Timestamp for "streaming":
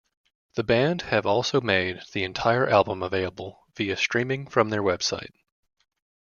3.97-4.47